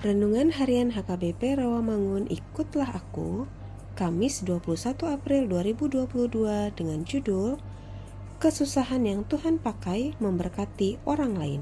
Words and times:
Renungan 0.00 0.48
Harian 0.48 0.96
HKBP 0.96 1.60
Rawamangun 1.60 2.24
Ikutlah 2.32 2.88
Aku 2.88 3.44
Kamis 4.00 4.40
21 4.48 4.96
April 5.04 5.44
2022 5.44 6.72
dengan 6.72 7.04
judul 7.04 7.60
Kesusahan 8.40 9.04
yang 9.04 9.28
Tuhan 9.28 9.60
pakai 9.60 10.16
memberkati 10.16 11.04
orang 11.04 11.36
lain 11.36 11.60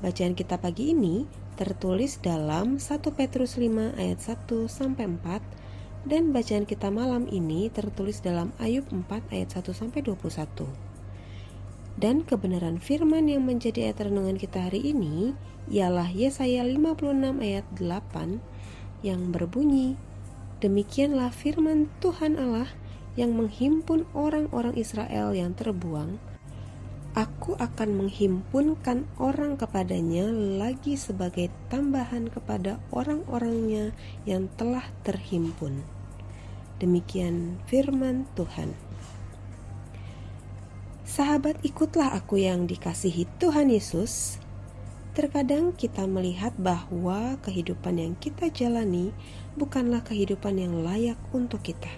Bacaan 0.00 0.32
kita 0.32 0.56
pagi 0.56 0.96
ini 0.96 1.28
tertulis 1.60 2.24
dalam 2.24 2.80
1 2.80 3.04
Petrus 3.12 3.60
5 3.60 4.00
ayat 4.00 4.16
1 4.16 4.72
sampai 4.72 5.04
4 5.04 6.08
dan 6.08 6.32
bacaan 6.32 6.64
kita 6.64 6.88
malam 6.88 7.28
ini 7.28 7.68
tertulis 7.68 8.24
dalam 8.24 8.56
Ayub 8.56 8.88
4 8.88 9.12
ayat 9.28 9.60
1 9.60 9.76
sampai 9.76 10.00
21. 10.00 10.95
Dan 11.96 12.28
kebenaran 12.28 12.76
firman 12.76 13.24
yang 13.24 13.48
menjadi 13.48 13.88
ayat 13.88 14.12
renungan 14.12 14.36
kita 14.36 14.68
hari 14.68 14.92
ini 14.92 15.32
ialah 15.72 16.12
Yesaya 16.12 16.60
56 16.60 17.40
ayat 17.40 17.64
8 17.72 18.38
yang 19.00 19.32
berbunyi, 19.32 19.96
Demikianlah 20.60 21.32
firman 21.32 21.88
Tuhan 22.04 22.36
Allah 22.36 22.68
yang 23.16 23.32
menghimpun 23.32 24.04
orang-orang 24.12 24.76
Israel 24.76 25.32
yang 25.32 25.56
terbuang, 25.56 26.20
Aku 27.16 27.56
akan 27.56 27.96
menghimpunkan 27.96 29.08
orang 29.16 29.56
kepadanya 29.56 30.28
lagi 30.60 31.00
sebagai 31.00 31.48
tambahan 31.72 32.28
kepada 32.28 32.76
orang-orangnya 32.92 33.96
yang 34.28 34.52
telah 34.60 34.84
terhimpun. 35.00 35.80
Demikian 36.76 37.56
firman 37.64 38.28
Tuhan. 38.36 38.85
Sahabat, 41.16 41.56
ikutlah 41.64 42.12
aku 42.12 42.44
yang 42.44 42.68
dikasihi 42.68 43.24
Tuhan 43.40 43.72
Yesus. 43.72 44.36
Terkadang 45.16 45.72
kita 45.72 46.04
melihat 46.04 46.52
bahwa 46.60 47.40
kehidupan 47.40 47.96
yang 47.96 48.12
kita 48.20 48.52
jalani 48.52 49.16
bukanlah 49.56 50.04
kehidupan 50.04 50.60
yang 50.60 50.84
layak 50.84 51.16
untuk 51.32 51.64
kita. 51.64 51.88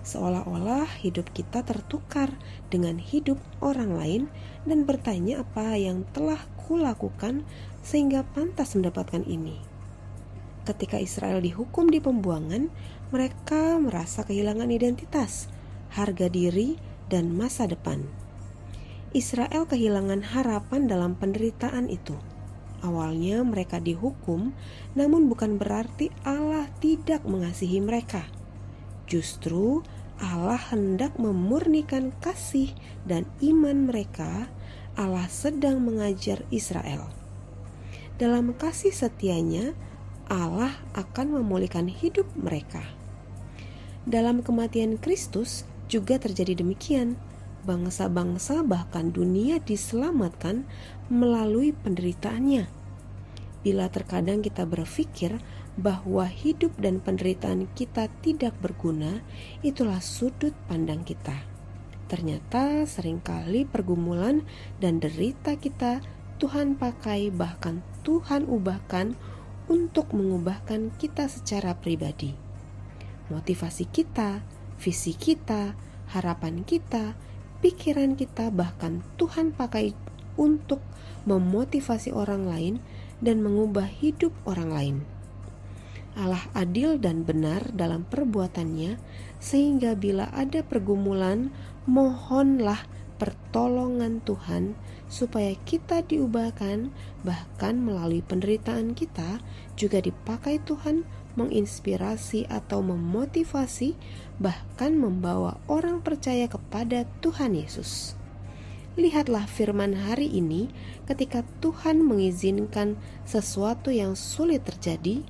Seolah-olah 0.00 0.88
hidup 1.04 1.28
kita 1.36 1.60
tertukar 1.60 2.32
dengan 2.72 2.96
hidup 2.96 3.36
orang 3.60 4.00
lain 4.00 4.22
dan 4.64 4.88
bertanya 4.88 5.44
apa 5.44 5.76
yang 5.76 6.08
telah 6.16 6.40
kulakukan 6.56 7.44
sehingga 7.84 8.24
pantas 8.32 8.72
mendapatkan 8.72 9.28
ini. 9.28 9.60
Ketika 10.64 10.96
Israel 10.96 11.44
dihukum 11.44 11.92
di 11.92 12.00
pembuangan, 12.00 12.72
mereka 13.12 13.76
merasa 13.76 14.24
kehilangan 14.24 14.72
identitas, 14.72 15.52
harga 15.92 16.32
diri, 16.32 16.80
dan 17.12 17.28
masa 17.36 17.68
depan. 17.68 18.21
Israel 19.12 19.68
kehilangan 19.68 20.24
harapan 20.24 20.88
dalam 20.88 21.12
penderitaan 21.16 21.92
itu. 21.92 22.16
Awalnya 22.80 23.44
mereka 23.44 23.78
dihukum, 23.78 24.56
namun 24.96 25.28
bukan 25.28 25.60
berarti 25.60 26.08
Allah 26.24 26.66
tidak 26.80 27.22
mengasihi 27.22 27.78
mereka. 27.78 28.26
Justru 29.04 29.84
Allah 30.16 30.58
hendak 30.72 31.20
memurnikan 31.20 32.10
kasih 32.24 32.72
dan 33.04 33.28
iman 33.44 33.86
mereka. 33.86 34.48
Allah 34.96 35.28
sedang 35.28 35.84
mengajar 35.84 36.44
Israel. 36.52 37.08
Dalam 38.16 38.56
kasih 38.56 38.92
setianya, 38.92 39.76
Allah 40.28 40.72
akan 40.96 41.36
memulihkan 41.40 41.88
hidup 41.88 42.28
mereka. 42.32 42.80
Dalam 44.08 44.40
kematian 44.40 44.96
Kristus 44.96 45.68
juga 45.86 46.16
terjadi 46.16 46.58
demikian 46.58 47.20
bangsa-bangsa 47.62 48.66
bahkan 48.66 49.14
dunia 49.14 49.62
diselamatkan 49.62 50.66
melalui 51.06 51.70
penderitaannya. 51.72 52.66
Bila 53.62 53.86
terkadang 53.88 54.42
kita 54.42 54.66
berpikir 54.66 55.38
bahwa 55.78 56.26
hidup 56.28 56.74
dan 56.76 56.98
penderitaan 56.98 57.70
kita 57.72 58.10
tidak 58.20 58.52
berguna, 58.58 59.22
itulah 59.62 60.02
sudut 60.02 60.52
pandang 60.66 61.06
kita. 61.06 61.46
Ternyata 62.10 62.84
sering 62.84 63.24
kali 63.24 63.64
pergumulan 63.64 64.44
dan 64.82 65.00
derita 65.00 65.56
kita 65.56 66.04
Tuhan 66.36 66.76
pakai 66.76 67.32
bahkan 67.32 67.80
Tuhan 68.02 68.50
ubahkan 68.50 69.14
untuk 69.70 70.10
mengubahkan 70.12 70.92
kita 70.98 71.30
secara 71.30 71.78
pribadi. 71.78 72.34
Motivasi 73.30 73.88
kita, 73.88 74.42
visi 74.76 75.14
kita, 75.14 75.72
harapan 76.12 76.66
kita, 76.66 77.14
pikiran 77.62 78.18
kita 78.18 78.50
bahkan 78.50 79.06
Tuhan 79.16 79.54
pakai 79.54 79.94
untuk 80.34 80.82
memotivasi 81.24 82.10
orang 82.10 82.50
lain 82.50 82.74
dan 83.22 83.38
mengubah 83.38 83.86
hidup 83.86 84.34
orang 84.42 84.70
lain. 84.74 84.96
Allah 86.12 86.44
adil 86.52 87.00
dan 87.00 87.24
benar 87.24 87.72
dalam 87.72 88.04
perbuatannya, 88.04 89.00
sehingga 89.40 89.96
bila 89.96 90.28
ada 90.34 90.60
pergumulan, 90.60 91.48
mohonlah 91.88 92.84
pertolongan 93.16 94.20
Tuhan 94.20 94.76
supaya 95.08 95.56
kita 95.64 96.04
diubahkan, 96.04 96.92
bahkan 97.24 97.80
melalui 97.80 98.20
penderitaan 98.20 98.92
kita 98.92 99.40
juga 99.78 100.02
dipakai 100.04 100.60
Tuhan 100.60 101.06
menginspirasi 101.34 102.46
atau 102.48 102.84
memotivasi, 102.84 103.96
bahkan 104.36 104.96
membawa 104.96 105.56
orang 105.68 106.04
percaya 106.04 106.48
kepada 106.50 107.08
Tuhan 107.24 107.56
Yesus. 107.56 108.18
Lihatlah 108.92 109.48
firman 109.48 109.96
hari 109.96 110.28
ini 110.28 110.68
ketika 111.08 111.40
Tuhan 111.64 112.04
mengizinkan 112.04 113.00
sesuatu 113.24 113.88
yang 113.88 114.12
sulit 114.12 114.68
terjadi, 114.68 115.24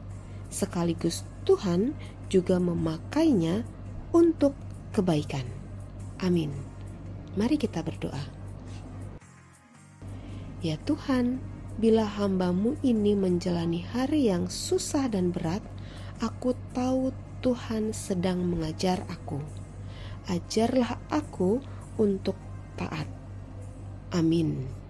sekaligus 0.50 1.22
Tuhan 1.46 1.94
juga 2.26 2.58
memakainya 2.58 3.62
untuk 4.10 4.58
kebaikan. 4.90 5.46
Amin. 6.18 6.50
Mari 7.38 7.56
kita 7.56 7.86
berdoa. 7.86 8.20
Ya 10.62 10.78
Tuhan, 10.82 11.42
bila 11.80 12.06
hambamu 12.06 12.76
ini 12.84 13.16
menjalani 13.18 13.82
hari 13.82 14.30
yang 14.30 14.46
susah 14.46 15.08
dan 15.10 15.34
berat, 15.34 15.64
Aku 16.22 16.54
tahu 16.70 17.10
Tuhan 17.42 17.90
sedang 17.90 18.46
mengajar 18.46 19.02
aku. 19.10 19.42
Ajarlah 20.30 21.02
aku 21.10 21.58
untuk 21.98 22.38
taat. 22.78 23.10
Amin. 24.14 24.81